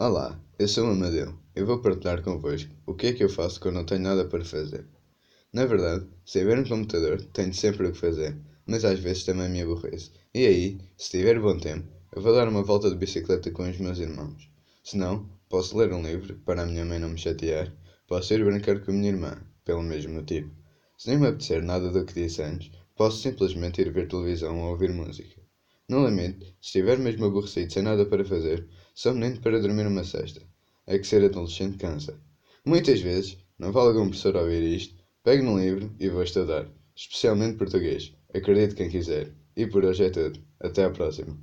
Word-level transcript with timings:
Olá, 0.00 0.40
eu 0.60 0.68
sou 0.68 0.86
o 0.86 0.92
Amadeu. 0.92 1.36
Eu 1.56 1.66
vou 1.66 1.82
partilhar 1.82 2.22
convosco 2.22 2.70
o 2.86 2.94
que 2.94 3.08
é 3.08 3.12
que 3.12 3.24
eu 3.24 3.28
faço 3.28 3.58
quando 3.58 3.74
não 3.74 3.84
tenho 3.84 4.02
nada 4.02 4.24
para 4.24 4.44
fazer. 4.44 4.86
Na 5.52 5.66
verdade, 5.66 6.06
se 6.24 6.38
tiver 6.38 6.56
um 6.56 6.64
computador, 6.64 7.20
tenho 7.32 7.52
sempre 7.52 7.88
o 7.88 7.90
que 7.90 7.98
fazer, 7.98 8.38
mas 8.64 8.84
às 8.84 9.00
vezes 9.00 9.24
também 9.24 9.48
me 9.48 9.60
aborreço. 9.60 10.12
E 10.32 10.46
aí, 10.46 10.78
se 10.96 11.10
tiver 11.10 11.40
bom 11.40 11.58
tempo, 11.58 11.90
eu 12.14 12.22
vou 12.22 12.32
dar 12.32 12.46
uma 12.46 12.62
volta 12.62 12.88
de 12.88 12.94
bicicleta 12.94 13.50
com 13.50 13.68
os 13.68 13.76
meus 13.76 13.98
irmãos. 13.98 14.48
Se 14.84 14.96
não, 14.96 15.28
posso 15.48 15.76
ler 15.76 15.92
um 15.92 16.00
livro, 16.00 16.36
para 16.44 16.62
a 16.62 16.66
minha 16.66 16.84
mãe 16.84 17.00
não 17.00 17.08
me 17.08 17.18
chatear. 17.18 17.74
Posso 18.06 18.32
ir 18.32 18.44
brincar 18.44 18.78
com 18.78 18.92
a 18.92 18.94
minha 18.94 19.10
irmã, 19.10 19.36
pelo 19.64 19.82
mesmo 19.82 20.14
motivo. 20.14 20.48
Se 20.96 21.08
nem 21.08 21.18
me 21.18 21.26
apetecer 21.26 21.60
nada 21.60 21.90
do 21.90 22.04
que 22.04 22.14
disse 22.14 22.40
antes, 22.40 22.70
posso 22.94 23.20
simplesmente 23.20 23.80
ir 23.80 23.90
ver 23.90 24.06
televisão 24.06 24.60
ou 24.60 24.70
ouvir 24.70 24.92
música. 24.92 25.47
No 25.90 26.06
limite, 26.06 26.44
se 26.60 26.66
estiver 26.66 26.98
mesmo 26.98 27.24
aborrecido 27.24 27.72
sem 27.72 27.82
nada 27.82 28.04
para 28.04 28.22
fazer, 28.22 28.68
só 28.94 29.10
menino 29.10 29.40
para 29.40 29.58
dormir 29.58 29.86
uma 29.86 30.04
cesta. 30.04 30.42
É 30.86 30.98
que 30.98 31.06
ser 31.06 31.24
adolescente 31.24 31.78
cansa. 31.78 32.20
Muitas 32.62 33.00
vezes, 33.00 33.38
não 33.58 33.72
vale 33.72 33.88
algum 33.88 34.08
professor 34.08 34.36
ouvir 34.36 34.62
isto, 34.62 35.02
pego 35.24 35.44
num 35.44 35.58
livro 35.58 35.94
e 35.98 36.10
vou 36.10 36.22
estudar, 36.22 36.70
especialmente 36.94 37.56
português. 37.56 38.12
Acredite 38.34 38.74
quem 38.74 38.90
quiser. 38.90 39.32
E 39.56 39.66
por 39.66 39.82
hoje 39.82 40.04
é 40.04 40.10
tudo. 40.10 40.38
Até 40.60 40.84
à 40.84 40.90
próxima. 40.90 41.40